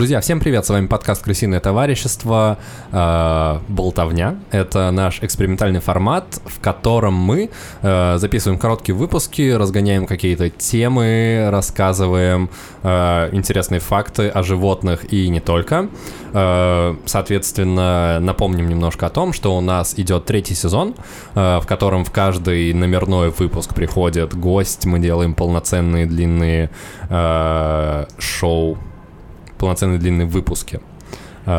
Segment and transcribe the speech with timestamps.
[0.00, 2.56] Друзья, всем привет, с вами подкаст «Крысиное товарищество.
[2.90, 4.36] Э, Болтовня».
[4.50, 7.50] Это наш экспериментальный формат, в котором мы
[7.82, 12.48] э, записываем короткие выпуски, разгоняем какие-то темы, рассказываем
[12.82, 15.90] э, интересные факты о животных и не только.
[16.32, 20.94] Э, соответственно, напомним немножко о том, что у нас идет третий сезон,
[21.34, 26.70] э, в котором в каждый номерной выпуск приходит гость, мы делаем полноценные длинные
[27.10, 28.78] э, шоу
[29.60, 30.80] полноценные длинные выпуски,
[31.46, 31.50] э,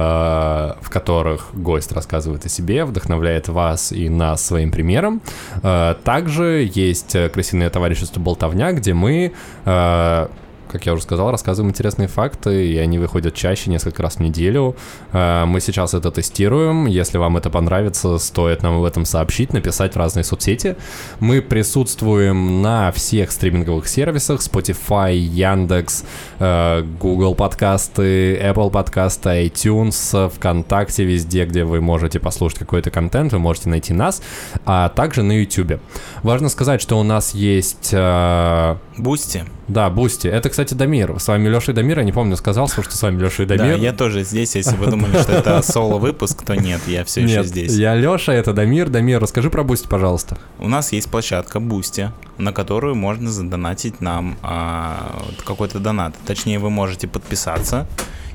[0.81, 5.21] в которых гость рассказывает о себе, вдохновляет вас и нас своим примером.
[5.63, 9.31] Э, также есть крысиное товарищество «Болтовня», где мы
[9.65, 10.27] э,
[10.71, 14.75] как я уже сказал, рассказываем интересные факты, и они выходят чаще, несколько раз в неделю.
[15.11, 16.85] Э, мы сейчас это тестируем.
[16.85, 20.77] Если вам это понравится, стоит нам об этом сообщить, написать в разные соцсети.
[21.19, 26.05] Мы присутствуем на всех стриминговых сервисах Spotify, Яндекс,
[26.39, 33.39] э, Google подкасты, Apple подкасты, iTunes, ВКонтакте, везде, где вы можете послушать какой-то контент, вы
[33.39, 34.21] можете найти нас,
[34.65, 35.81] а также на YouTube.
[36.23, 37.89] Важно сказать, что у нас есть...
[37.91, 39.43] Э, Boosty.
[39.71, 40.27] Да, Boosty.
[40.27, 41.17] Это, кстати, Дамир.
[41.17, 41.99] С вами Леша и Дамир.
[41.99, 43.77] Я не помню, сказал, что с вами Леша и Дамир.
[43.77, 44.55] Да, я тоже здесь.
[44.55, 47.73] Если вы думали, что это соло-выпуск, то нет, я все еще здесь.
[47.77, 48.89] я Леша, это Дамир.
[48.89, 50.37] Дамир, расскажи про Boosty, пожалуйста.
[50.59, 56.15] У нас есть площадка Boosty, на которую можно задонатить нам а, какой-то донат.
[56.25, 57.87] Точнее, вы можете подписаться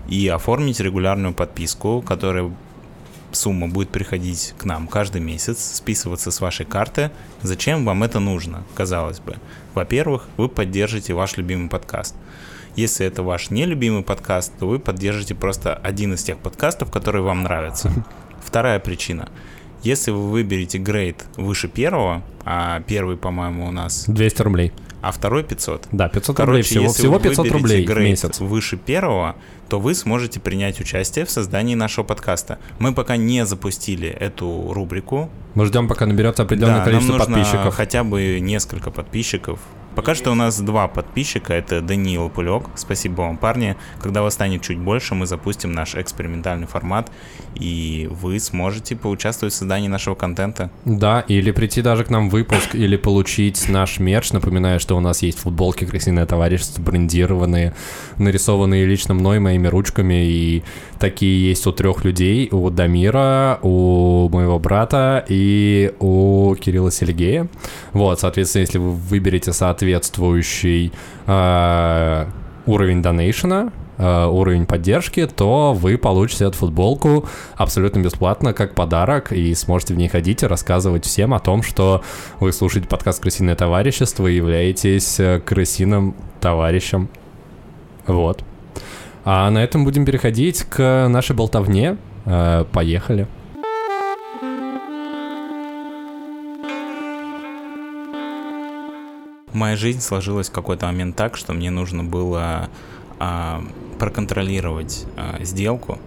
[0.09, 2.51] и оформить регулярную подписку, которая
[3.33, 7.11] сумма будет приходить к нам каждый месяц, списываться с вашей карты.
[7.43, 9.37] Зачем вам это нужно, казалось бы?
[9.75, 12.15] Во-первых, вы поддержите ваш любимый подкаст.
[12.77, 17.43] Если это ваш нелюбимый подкаст, то вы поддержите просто один из тех подкастов, которые вам
[17.43, 17.91] нравятся.
[18.45, 19.31] Вторая причина.
[19.83, 24.05] Если вы выберете грейд выше первого, а первый, по-моему, у нас...
[24.07, 24.73] 200 рублей.
[25.07, 25.87] А второй 500.
[25.93, 26.83] Да, 500 Короче, рублей всего.
[26.83, 28.41] Если всего 500 рублей в месяц.
[28.41, 29.37] выше первого,
[29.69, 32.59] то вы сможете принять участие в создании нашего подкаста.
[32.81, 35.31] Мы пока не запустили эту рубрику.
[35.55, 37.75] Мы ждем, пока наберется определенное да, количество нам нужно подписчиков.
[37.77, 39.61] Хотя бы несколько подписчиков.
[39.97, 43.77] Пока что у нас два подписчика, это Даниил Пулек, спасибо вам, парни.
[43.99, 47.11] Когда вас станет чуть больше, мы запустим наш экспериментальный формат,
[47.55, 50.71] и вы сможете поучаствовать в создании нашего контента.
[50.85, 54.33] Да, или прийти даже к нам в выпуск, или получить наш мерч.
[54.33, 57.75] Напоминаю, что у нас есть футболки «Крысиное товарищество», брендированные,
[58.19, 60.63] нарисованные лично мной, моими ручками, и
[61.01, 67.49] такие есть у трех людей, у Дамира, у моего брата и у Кирилла Сергея.
[67.95, 69.55] Вот, соответственно, если вы выберете
[69.87, 70.93] соответствующий
[71.27, 72.27] э,
[72.67, 77.27] уровень донейшена, э, уровень поддержки, то вы получите эту футболку
[77.57, 82.03] абсолютно бесплатно, как подарок, и сможете в ней ходить и рассказывать всем о том, что
[82.41, 87.09] вы слушаете подкаст «Крысиное товарищество» и являетесь э, крысиным товарищем.
[88.07, 88.43] Вот.
[89.25, 91.97] А на этом будем переходить к нашей болтовне.
[92.25, 93.29] Э, поехали.
[99.57, 102.69] Моя жизнь сложилась в какой-то момент так, что мне нужно было
[103.19, 103.65] а,
[103.99, 105.99] проконтролировать а, сделку.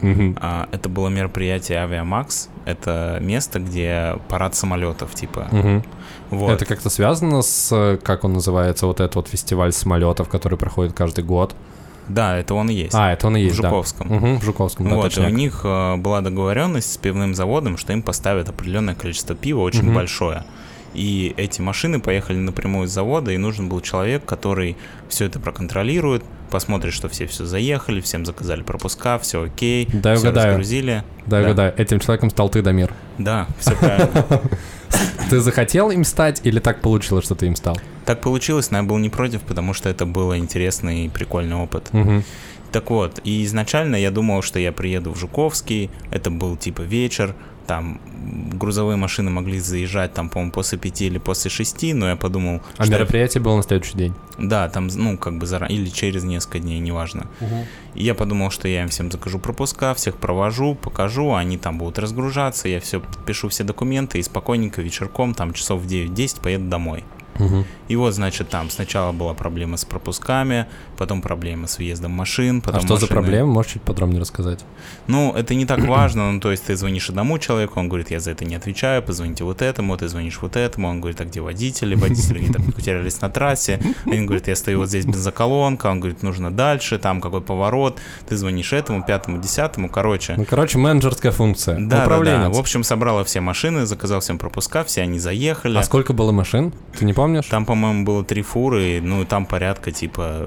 [0.00, 0.36] Угу.
[0.40, 2.48] А, это было мероприятие Авиамакс.
[2.66, 5.48] Это место, где парад самолетов, типа.
[5.50, 5.82] Угу.
[6.30, 6.50] Вот.
[6.52, 11.24] Это как-то связано с, как он называется, вот этот вот фестиваль самолетов, который проходит каждый
[11.24, 11.56] год?
[12.06, 12.94] Да, это он и есть.
[12.94, 14.08] А, это он и есть, В Жуковском.
[14.08, 14.14] Да.
[14.14, 15.30] Угу, в Жуковском, да, Вот, точняк.
[15.30, 19.62] и у них э, была договоренность с пивным заводом, что им поставят определенное количество пива,
[19.62, 19.94] очень угу.
[19.94, 20.44] большое.
[20.94, 24.76] И эти машины поехали напрямую из завода, и нужен был человек, который
[25.08, 30.28] все это проконтролирует, посмотрит, что все все заехали, всем заказали пропуска, все окей, да, все
[30.28, 30.48] угадаю.
[30.48, 31.04] разгрузили.
[31.26, 31.74] Да, да, угадаю.
[31.76, 32.92] Этим человеком стал ты, Дамир.
[33.18, 34.24] Да, все правильно.
[35.30, 37.76] Ты захотел им стать или так получилось, что ты им стал?
[38.04, 41.88] Так получилось, но я был не против, потому что это был интересный и прикольный опыт.
[41.92, 42.22] Угу.
[42.70, 47.34] Так вот, и изначально я думал, что я приеду в Жуковский, это был типа вечер,
[47.66, 48.00] там
[48.52, 52.60] грузовые машины могли заезжать там, по-моему, после пяти или после шести, но я подумал...
[52.76, 53.44] А мероприятие я...
[53.44, 54.14] было на следующий день?
[54.38, 57.26] Да, там, ну, как бы заранее, или через несколько дней, неважно.
[57.40, 57.66] Угу.
[57.94, 61.98] И я подумал, что я им всем закажу пропуска, всех провожу, покажу, они там будут
[61.98, 67.04] разгружаться, я все пишу все документы и спокойненько вечерком, там часов в 9-10 поеду домой.
[67.38, 67.64] Угу.
[67.88, 70.66] И вот, значит, там сначала была проблема с пропусками,
[70.96, 72.60] потом проблема с въездом машин.
[72.60, 73.08] Потом а что машины...
[73.08, 73.52] за проблема?
[73.52, 74.64] Можешь чуть подробнее рассказать?
[75.06, 76.32] Ну, это не так важно.
[76.32, 79.44] Ну, то есть ты звонишь одному человеку, он говорит, я за это не отвечаю, позвоните
[79.44, 81.94] вот этому, ты звонишь вот этому, он говорит, а где водители?
[81.94, 83.80] Водители там потерялись на трассе.
[84.06, 87.98] Они говорят, я стою вот здесь бензоколонка, он говорит, нужно дальше, там какой поворот.
[88.28, 90.34] Ты звонишь этому, пятому, десятому, короче.
[90.36, 91.78] Ну, короче, менеджерская функция.
[91.78, 92.50] Да, да, да.
[92.50, 95.78] В общем, собрала все машины, заказал всем пропуска, все они заехали.
[95.78, 96.72] А сколько было машин?
[96.98, 97.46] Ты не помнишь?
[97.46, 100.46] Там, по по-моему, было три фуры, ну, и там порядка, типа,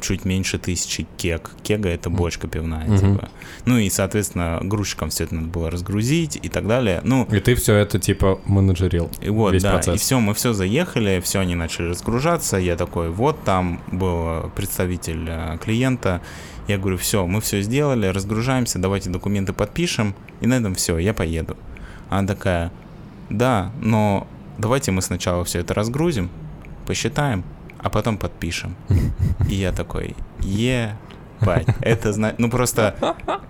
[0.00, 1.50] чуть меньше тысячи кег.
[1.64, 2.96] Кега— это бочка пивная, Мгм.
[2.98, 3.28] типа.
[3.64, 7.00] Ну, и, соответственно, грузчикам все это надо было разгрузить и так далее.
[7.02, 9.10] Ну, И ты все это типа менеджерил.
[9.20, 9.96] и вот, весь да, процесс.
[9.96, 15.24] и все, мы все заехали, все, они начали разгружаться, я такой, вот там был представитель
[15.28, 16.20] э, клиента,
[16.68, 21.12] я говорю, все, мы все сделали, разгружаемся, давайте документы подпишем, и на этом все, я
[21.14, 21.56] поеду.
[22.10, 22.70] Она такая,
[23.28, 24.26] да, но
[24.58, 26.30] давайте мы сначала все это разгрузим,
[26.86, 27.44] посчитаем,
[27.78, 28.74] а потом подпишем.
[29.48, 32.94] И я такой, ебать, это, зна- ну просто,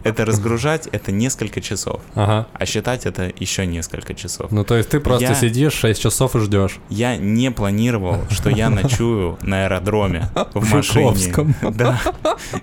[0.02, 2.46] это разгружать, это несколько часов, Ага.
[2.52, 4.50] а считать это еще несколько часов.
[4.50, 6.78] Ну, то есть ты просто Я- сидишь 6 часов и ждешь.
[6.88, 11.14] Я не планировал, что я ночую на аэродроме в В машине.
[11.62, 12.00] Да,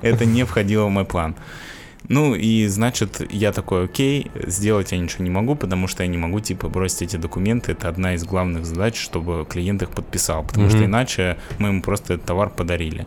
[0.02, 1.36] это не входило в мой план.
[2.10, 6.18] Ну и значит, я такой, окей, сделать я ничего не могу, потому что я не
[6.18, 7.72] могу, типа, бросить эти документы.
[7.74, 10.86] Это одна из главных задач, чтобы клиент их подписал, потому что Мгм.
[10.88, 13.06] иначе мы ему просто этот товар подарили.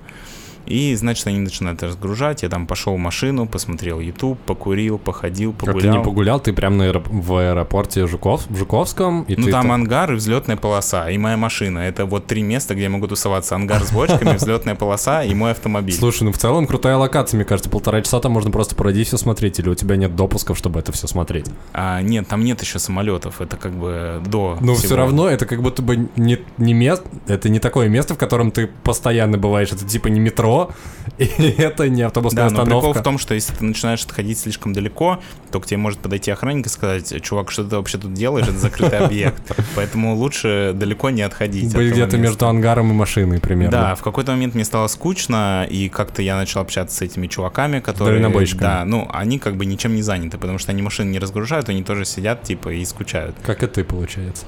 [0.67, 2.43] И, значит, они начинают разгружать.
[2.43, 5.97] Я там пошел в машину, посмотрел YouTube, покурил, походил, Как ты погулял.
[5.99, 9.63] не погулял, ты прям на аэроп- в аэропорте Жуков, в Жуковском, и Ну ты там
[9.65, 11.81] так- ангар и взлетная полоса, и моя машина.
[11.81, 13.55] Это вот три места, где я могу тусоваться.
[13.55, 15.95] Ангар с бочками, взлетная полоса и мой автомобиль.
[15.95, 19.17] Слушай, ну в целом крутая локация, мне кажется, полтора часа там можно просто пройти все
[19.19, 21.47] смотреть, или у тебя нет допусков, чтобы это все смотреть.
[21.73, 23.41] А, нет, там нет еще самолетов.
[23.41, 24.57] Это как бы до.
[24.61, 24.87] Но всего.
[24.87, 28.51] все равно это как будто бы не, не место, это не такое место, в котором
[28.51, 30.54] ты постоянно бываешь, это типа не метро,
[31.19, 31.25] и
[31.59, 33.01] это не автобусная Да, но прикол остановка.
[33.01, 35.21] в том, что если ты начинаешь отходить слишком далеко,
[35.51, 38.59] то к тебе может подойти охранник и сказать, чувак, что ты вообще тут делаешь, это
[38.59, 39.43] закрытый объект.
[39.77, 41.69] Поэтому лучше далеко не отходить.
[41.69, 43.71] от Быть где-то между ангаром и машиной примерно.
[43.71, 47.81] Да, в какой-то момент мне стало скучно, и как-то я начал общаться с этими чуваками,
[47.81, 48.21] которые...
[48.61, 51.83] Да, ну, они как бы ничем не заняты, потому что они машины не разгружают, они
[51.83, 53.37] тоже сидят, типа, и скучают.
[53.45, 54.47] Как и ты, получается.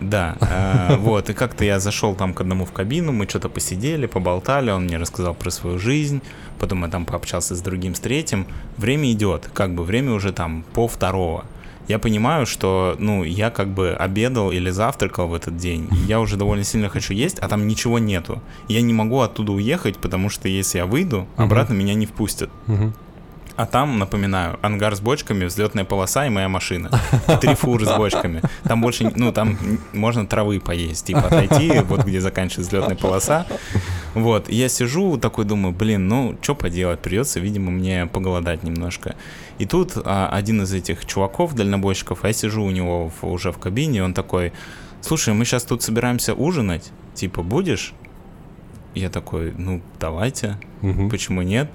[0.00, 4.06] Да, э, вот, и как-то я зашел там к одному в кабину, мы что-то посидели,
[4.06, 6.20] поболтали, он мне рассказал про свою жизнь,
[6.58, 8.46] потом я там пообщался с другим, с третьим.
[8.76, 11.44] Время идет, как бы время уже там по второго.
[11.86, 16.18] Я понимаю, что, ну, я как бы обедал или завтракал в этот день, и я
[16.18, 18.40] уже довольно сильно хочу есть, а там ничего нету.
[18.68, 22.50] Я не могу оттуда уехать, потому что если я выйду, обратно меня не впустят.
[23.56, 26.90] А там, напоминаю, ангар с бочками, взлетная полоса и моя машина.
[27.28, 28.42] И три фуры с бочками.
[28.64, 29.56] Там больше, ну, там
[29.92, 33.46] можно травы поесть, типа отойти, вот где заканчивается взлетная полоса.
[34.14, 39.14] Вот, я сижу такой, думаю, блин, ну, что поделать, придется, видимо, мне поголодать немножко.
[39.58, 43.52] И тут а, один из этих чуваков, дальнобойщиков, а я сижу у него в- уже
[43.52, 44.52] в кабине, он такой,
[45.00, 47.92] слушай, мы сейчас тут собираемся ужинать, типа, будешь?
[48.96, 51.08] Я такой, ну, давайте Мгм.
[51.08, 51.70] почему нет?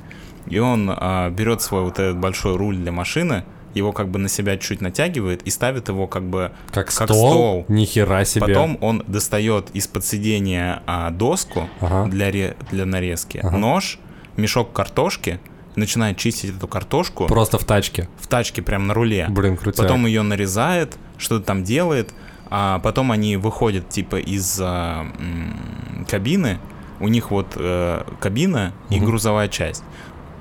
[0.47, 3.44] И он а, берет свой вот этот большой руль для машины,
[3.74, 6.51] его как бы на себя чуть натягивает и ставит его как бы...
[6.71, 7.31] Как, как стол?
[7.31, 7.65] стол.
[7.68, 8.47] Нихера себе.
[8.47, 12.09] Потом он достает из-под сидения а, доску Ага.
[12.09, 13.57] для, ре- для нарезки, Ага.
[13.57, 14.00] нож,
[14.38, 15.39] мешок картошки,
[15.75, 18.09] начинает чистить эту картошку Просто в тачке.
[18.18, 19.27] в тачке прям на руле.
[19.30, 19.86] Блин, крутяк.
[19.86, 22.12] Потом ее нарезает, что-то там делает,
[22.50, 26.57] а потом они выходят типа из а, м, кабины,
[27.00, 29.06] у них вот э, кабина и Мгм.
[29.06, 29.83] грузовая часть.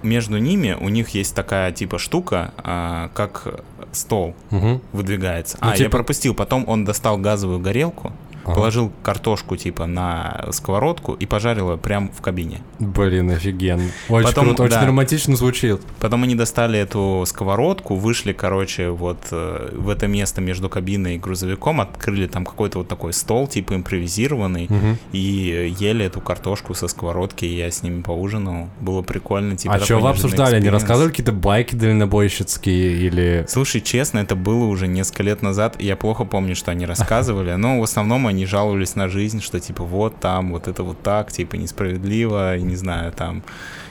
[0.03, 3.63] Между ними у них есть такая типа штука, а, как
[3.93, 4.81] стол Мгм.
[4.93, 5.59] выдвигается.
[5.61, 6.35] Ну, а, я типа- пропустил.
[6.35, 8.13] Потом он достал газовую горелку,
[8.49, 8.55] Ага.
[8.57, 12.61] положил картошку типа на сковородку и пожарил ее прям в кабине.
[12.79, 13.91] Блин, офигенно.
[14.09, 14.87] Очень Потом, круто, очень да.
[14.87, 15.81] романтично звучит.
[16.01, 21.19] Потом они достали эту сковородку, вышли, короче, вот э, в это место между кабиной и
[21.19, 24.99] грузовиком, открыли там какой-то вот такой стол, типа импровизированный, Мгм.
[25.13, 28.69] и ели эту картошку со сковородки, и я с ними поужинал.
[28.81, 30.57] Было прикольно, типа а что вы обсуждали?
[30.57, 33.45] Они рассказывали какие-то байки дальнобойщицкие или...
[33.49, 37.53] Слушай, честно, это было уже несколько лет назад, и я плохо помню, что они рассказывали,
[37.55, 41.33] но в основном они жаловались на жизнь, что типа вот там, вот это вот так,
[41.33, 43.43] типа несправедливо, и не знаю, там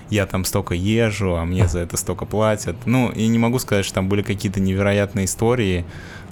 [0.10, 2.76] я там столько езжу, а мне за это столько платят.
[2.86, 5.86] Ну, я не могу сказать, что там были какие-то невероятные истории,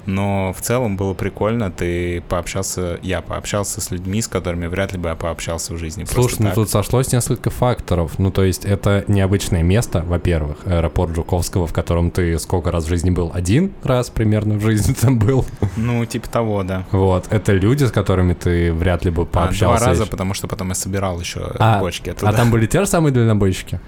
[0.06, 4.98] но в целом было прикольно, ты пообщался, я пообщался с людьми, с которыми вряд ли
[4.98, 6.04] бы я пообщался в жизни.
[6.04, 6.54] Слушай, ну так.
[6.54, 8.18] тут сошлось несколько факторов.
[8.18, 12.88] Ну, то есть это необычное место, во-первых, аэропорт Жуковского, в котором ты сколько раз в
[12.88, 13.30] жизни был?
[13.34, 15.44] Один раз примерно в жизни там был.
[15.76, 16.84] Ну, типа того, да.
[16.92, 19.78] Вот, это люди, с которыми ты вряд ли бы А, пообщался.
[19.78, 20.10] два раза, еще.
[20.10, 22.32] потому что потом я собирал еще А, бочки А оттуда.
[22.32, 23.80] там были те же самые дальнобойщики?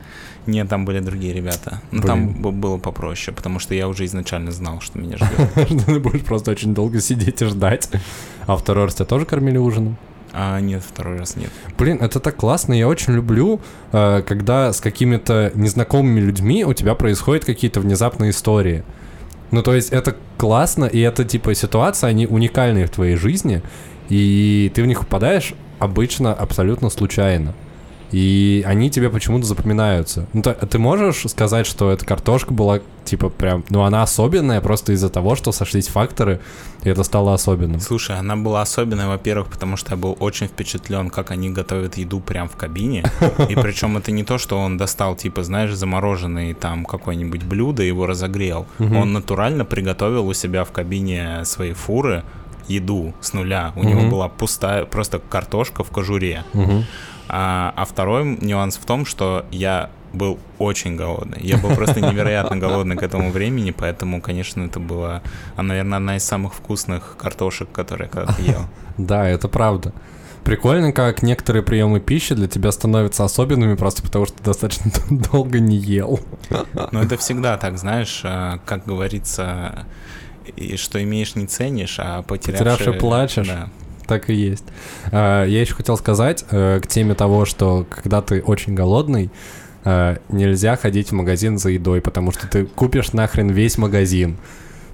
[0.48, 1.82] Нет, там были другие ребята.
[1.90, 2.06] Но Блин.
[2.06, 5.30] там было попроще, потому что я уже изначально знал, что меня ждет.
[5.68, 7.90] Что Ты будешь просто очень долго сидеть и ждать.
[8.46, 9.98] А второй раз тебя тоже кормили ужином?
[10.32, 11.50] А нет, второй раз нет.
[11.76, 13.60] Блин, это так классно, я очень люблю,
[13.92, 18.84] э, когда с какими-то незнакомыми людьми у тебя происходят какие-то внезапные истории.
[19.50, 23.60] Ну, то есть это классно, и это, типа, ситуации, они уникальные в твоей жизни,
[24.08, 27.54] и ты в них попадаешь обычно абсолютно случайно.
[28.10, 30.26] И они тебе почему-то запоминаются.
[30.32, 34.92] Ну, ты, ты можешь сказать, что эта картошка была, типа, прям, ну, она особенная просто
[34.92, 36.40] из-за того, что сошлись факторы,
[36.84, 37.80] и это стало особенным.
[37.80, 42.20] Слушай, она была особенная, во-первых, потому что я был очень впечатлен, как они готовят еду
[42.20, 43.04] прямо в кабине.
[43.48, 48.06] И причем это не то, что он достал, типа, знаешь, замороженный там какое-нибудь блюдо, его
[48.06, 48.66] разогрел.
[48.78, 52.24] Он натурально приготовил у себя в кабине своей фуры
[52.68, 53.72] еду с нуля.
[53.76, 56.44] У него была пустая, просто картошка в кожуре.
[57.30, 61.38] А, а второй нюанс в том, что я был очень голодный.
[61.42, 65.22] Я был просто невероятно голодный к этому времени, поэтому, конечно, это была,
[65.56, 68.60] а, наверное, одна из самых вкусных картошек, которые я когда-то ел.
[68.98, 69.92] Да, это правда.
[70.42, 75.60] Прикольно, как некоторые приемы пищи для тебя становятся особенными просто потому, что ты достаточно долго
[75.60, 76.20] не ел.
[76.90, 79.86] Ну, это всегда так, знаешь, а, как говорится,
[80.56, 82.64] и что имеешь, не ценишь, а потерявший...
[82.64, 83.48] Потерявший плачешь.
[83.48, 83.68] Да.
[84.06, 84.64] Так и есть.
[85.12, 89.30] А, Я еще хотел сказать э, к теме того, что когда ты очень голодный,
[89.84, 94.38] э, нельзя ходить в магазин за едой, потому что ты купишь нахрен весь магазин.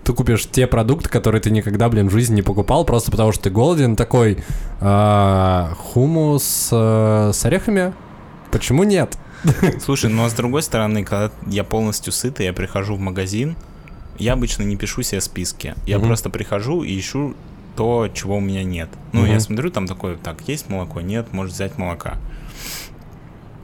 [0.02, 3.44] Ты купишь те продукты, которые ты никогда, блин, в жизни не покупал, просто потому что
[3.44, 4.38] ты голоден, такой
[4.80, 7.94] а, хумус э, с орехами?
[8.50, 9.16] Почему нет?
[9.80, 13.56] Слушай, ну а с другой стороны, когда я полностью сытый, я прихожу в магазин,
[14.18, 15.74] я обычно не пишу себе списки.
[15.86, 16.06] Я Мгм.
[16.08, 17.34] просто прихожу и ищу
[17.76, 18.88] то, чего у меня нет.
[19.12, 19.30] Ну, Мгм.
[19.32, 22.16] я смотрю, там такое, так, есть молоко, нет, можешь взять молока.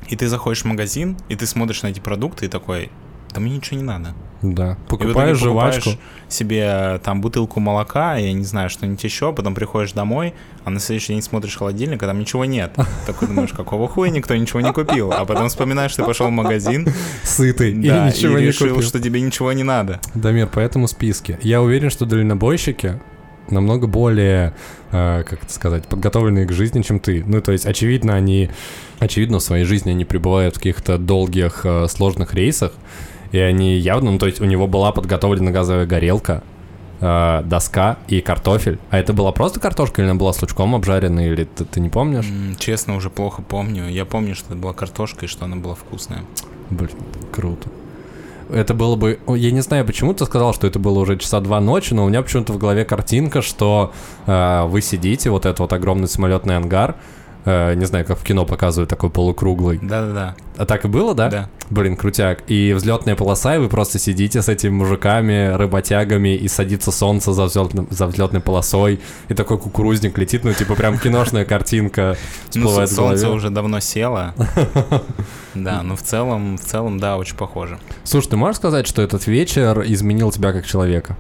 [0.08, 2.90] И ты заходишь в магазин, и ты смотришь на эти продукты и такой,
[3.38, 4.14] мне ничего не надо.
[4.42, 4.78] Да.
[4.88, 5.90] Покупаешь жвачку.
[6.28, 10.34] себе там бутылку молока, я не знаю, что-нибудь еще, потом приходишь домой,
[10.64, 12.74] а на следующий день смотришь холодильник, а там ничего нет.
[13.06, 15.12] Такой думаешь, какого хуя никто ничего не купил?
[15.12, 16.88] А потом вспоминаешь, ты пошел в магазин,
[17.22, 17.74] Сытый.
[17.74, 18.82] да, и ничего и не решил, купил.
[18.88, 20.00] что тебе ничего не надо.
[20.14, 21.38] Дамир, поэтому списки.
[21.42, 22.98] Я уверен, что дальнобойщики
[23.50, 24.54] намного более,
[24.92, 27.24] э, как это сказать, подготовленные к жизни, чем ты.
[27.26, 28.50] Ну, то есть, очевидно, они,
[28.98, 32.72] очевидно, в своей жизни они пребывают в каких-то долгих, э, сложных рейсах,
[33.32, 36.42] и они явно, ну, то есть, у него была подготовлена газовая горелка,
[37.00, 38.78] э, доска и картофель.
[38.90, 41.88] А это была просто картошка или она была с лучком обжарена, или ты, ты не
[41.88, 42.26] помнишь?
[42.28, 43.88] М, Честно, уже плохо помню.
[43.88, 46.22] Я помню, что это была картошка и что она была вкусная.
[46.70, 46.90] Блин,
[47.32, 47.68] круто.
[48.52, 49.20] Это было бы...
[49.28, 52.08] Я не знаю, почему ты сказал, что это было уже часа два ночи, но у
[52.08, 53.92] меня почему-то в голове картинка, что
[54.26, 56.96] э, вы сидите, вот этот вот огромный самолетный ангар,
[57.44, 59.78] э, не знаю, как в кино показывают, такой полукруглый.
[59.82, 60.34] Да-да-да.
[60.56, 61.28] А так и было, да?
[61.30, 61.48] Да.
[61.70, 62.42] Блин, крутяк.
[62.48, 67.44] И взлетная полоса, и вы просто сидите с этими мужиками, работягами, и садится солнце за,
[67.44, 72.16] взлетным- за взлетной полосой, и такой кукурузник летит, ну, типа, прям киношная картинка
[72.54, 74.34] Ну, всплывает солнце уже давно село.
[75.52, 77.80] Да, но в целом, в целом, да, очень похоже.
[78.04, 81.16] Слушай, ты можешь сказать, что этот вечер изменил тебя как человека?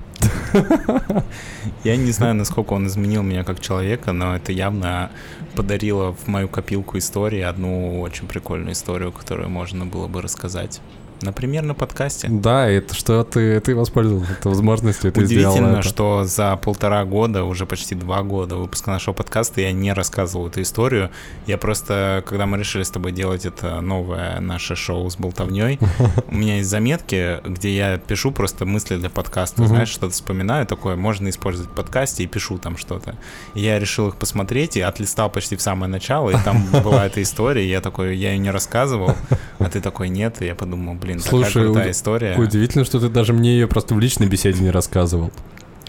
[1.84, 5.10] Я не знаю, насколько он изменил меня как человека, но это явно
[5.56, 10.80] подарило в мою копилку истории одну очень прикольную историю, которую можно было бы рассказать.
[11.22, 12.28] Например, на подкасте.
[12.30, 17.66] Да, это что ты, ты воспользовался этой возможностью, ты Удивительно, что за полтора года, уже
[17.66, 21.10] почти два года выпуска нашего подкаста я не рассказывал эту историю.
[21.46, 25.78] Я просто, когда мы решили с тобой делать это новое наше шоу с болтовней,
[26.28, 30.96] у меня есть заметки, где я пишу просто мысли для подкаста, знаешь, что-то вспоминаю такое,
[30.96, 33.16] можно использовать в подкасте и пишу там что-то.
[33.54, 37.68] Я решил их посмотреть и отлистал почти в самое начало, и там была эта история,
[37.68, 39.14] я такой, я ее не рассказывал,
[39.60, 42.36] а ты такой, нет, и я подумал, блин, такая Слушай, крутая уд- история.
[42.36, 45.30] Удивительно, что ты даже мне ее просто в личной беседе не рассказывал.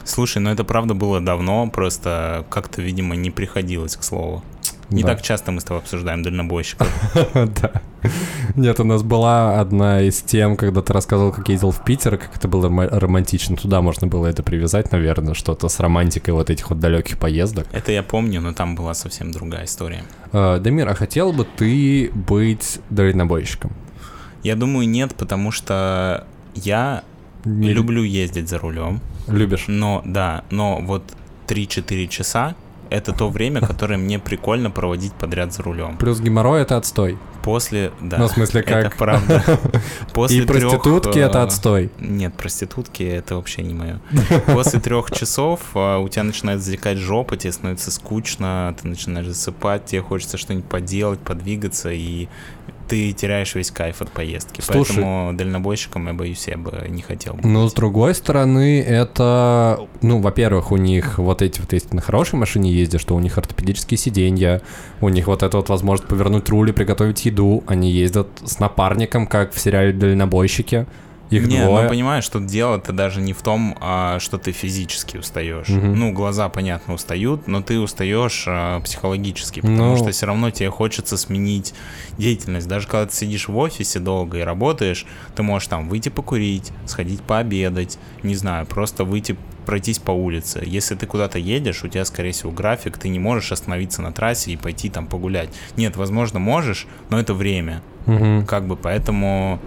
[0.03, 4.43] Слушай, ну это правда было давно, просто как-то, видимо, не приходилось, к слову.
[4.91, 5.09] Не Да.
[5.09, 6.87] так часто мы с тобой обсуждаем дальнобойщиков.
[7.33, 7.71] Да.
[8.55, 12.35] Нет, у нас была одна из тем, когда ты рассказывал, как ездил в Питер, как
[12.35, 13.55] это было рома- романтично.
[13.55, 17.67] Туда можно было это привязать, наверное, что-то с романтикой вот этих вот далеких поездок.
[17.71, 20.03] Это я помню, но там была совсем другая история.
[20.33, 23.71] Э, Дамир, а хотел бы ты быть дальнобойщиком?
[24.43, 27.03] Я думаю, нет, потому что я
[27.45, 29.65] Не люблю ездить за рулем, Любишь?
[29.67, 31.03] но да, но вот
[31.47, 32.55] 3-4 часа
[32.91, 35.97] это то время, которое мне прикольно проводить подряд за рулем.
[35.97, 37.17] Плюс геморрой— это отстой.
[37.41, 38.97] После, да, Ну, в смысле, это как?
[38.97, 39.43] правда.
[40.13, 41.91] После И проститутки трёх,— это э, отстой.
[41.97, 43.99] Нет, проститутки это вообще не мое.
[44.45, 49.85] После трех часов а, у тебя начинает затекать жопа, тебе становится скучно, ты начинаешь засыпать,
[49.85, 52.27] тебе хочется что-нибудь поделать, подвигаться, и
[52.91, 54.59] ты теряешь весь кайф от поездки.
[54.59, 54.95] Слушай.
[54.95, 57.47] Поэтому дальнобойщиком, я боюсь, я бы не хотел бы.
[57.47, 62.01] Но с другой стороны, это, ну, во-первых, у них вот эти вот, если ты на
[62.01, 64.61] хорошей машине ездишь, что у них ортопедические сиденья,
[64.99, 69.25] у них вот эта вот возможность повернуть руль и приготовить еду, они ездят с напарником,
[69.25, 70.85] как в сериале «Дальнобойщики»,
[71.31, 71.83] Их Не, двое.
[71.83, 75.69] ну понимаешь, что дело-то даже не в том, а, что ты физически устаешь.
[75.69, 75.93] Мгм.
[75.97, 79.97] Ну, глаза, понятно, устают, но ты устаешь а, психологически, потому Ну.
[79.97, 81.73] что все равно тебе хочется сменить
[82.17, 82.67] деятельность.
[82.67, 87.21] Даже когда ты сидишь в офисе долго и работаешь, ты можешь там выйти покурить, сходить
[87.21, 90.61] пообедать, не знаю, просто выйти пройтись по улице.
[90.65, 94.51] Если ты куда-то едешь, у тебя, скорее всего, график, ты не можешь остановиться на трассе
[94.51, 95.49] и пойти там погулять.
[95.77, 97.81] Нет, возможно, можешь, но это время.
[98.07, 98.45] Мгм.
[98.47, 99.59] Как бы поэтому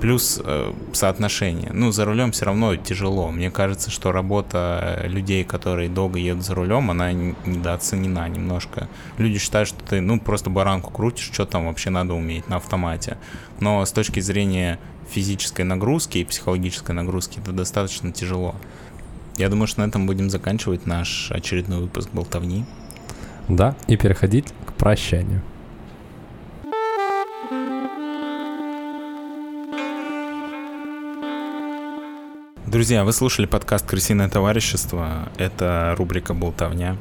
[0.00, 1.70] плюс э, соотношение.
[1.72, 3.30] Ну, за рулем все равно тяжело.
[3.30, 8.88] Мне кажется, что работа людей, которые долго едут за рулем, она недооценена немножко.
[9.18, 13.16] Люди считают, что ты, ну, просто баранку крутишь, что там вообще надо уметь на автомате.
[13.60, 14.78] Но с точки зрения
[15.10, 18.54] физической нагрузки и психологической нагрузки это достаточно тяжело.
[19.36, 22.64] Я думаю, что на этом будем заканчивать наш очередной выпуск болтовни.
[23.48, 25.42] Да, и переходить к прощанию.
[32.66, 35.28] Друзья, вы слушали подкаст «Крысиное товарищество».
[35.36, 36.96] Это рубрика «Болтовня».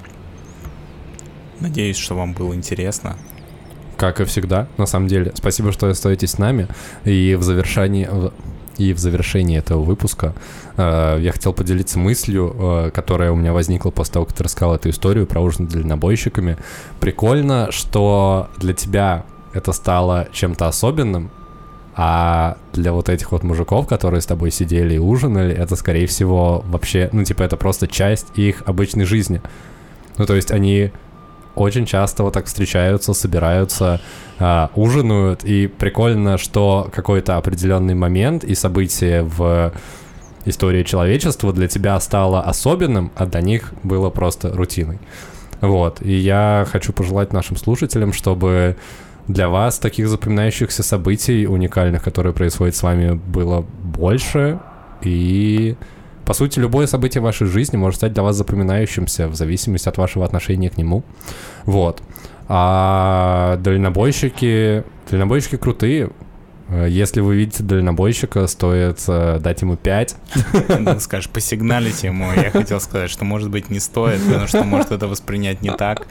[1.59, 3.17] Надеюсь, что вам было интересно.
[3.97, 5.31] Как и всегда, на самом деле.
[5.33, 6.67] Спасибо, что остаетесь с нами.
[7.03, 8.07] И в завершении...
[8.77, 10.35] И в завершении этого выпуска
[10.75, 14.75] э, я хотел поделиться мыслью, э, которая у меня возникла после того, как ты рассказал
[14.75, 16.57] эту историю про ужин с дальнобойщиками.
[16.99, 21.31] Прикольно, что для тебя это стало чем-то особенным,
[21.95, 26.63] а для вот этих вот мужиков, которые с тобой сидели и ужинали, это, скорее всего,
[26.67, 29.41] вообще, ну, типа, это просто часть их обычной жизни.
[30.17, 30.91] Ну, то есть они
[31.55, 34.01] очень часто вот так встречаются, собираются,
[34.39, 39.71] а, ужинают, и прикольно, что какой-то определенный момент и событие в
[40.43, 44.99] истории человечества для тебя стало особенным, а для них было просто рутиной.
[45.61, 48.75] Вот, и я хочу пожелать нашим слушателям, чтобы
[49.27, 54.59] для вас таких запоминающихся событий уникальных, которые происходят с вами, было больше,
[55.01, 55.75] и
[56.25, 59.97] по сути, любое событие в вашей жизни может стать для вас запоминающимся в зависимости от
[59.97, 61.03] вашего отношения к нему.
[61.65, 62.01] Вот.
[62.47, 64.83] А дальнобойщики...
[65.09, 66.09] Дальнобойщики крутые.
[66.69, 70.15] Э, Если вы видите дальнобойщика, стоит э, дать ему 5.
[70.79, 72.31] Ну, Скажешь, посигналить ему.
[72.33, 76.07] Я хотел сказать, что, может быть, не стоит, потому что может это воспринять не так.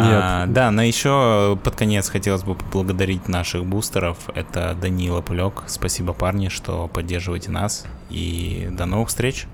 [0.00, 4.16] А, да, но еще под конец хотелось бы поблагодарить наших бустеров.
[4.34, 5.64] Это Данила Пулек.
[5.66, 7.84] Спасибо, парни, что поддерживаете нас.
[8.10, 9.46] И до новых встреч.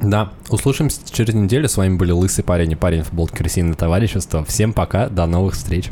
[0.00, 1.68] Да, услышимся через неделю.
[1.68, 4.44] С вами были Лысый парень и парень футбол Крысиное товарищество.
[4.44, 5.90] Всем пока, до новых встреч.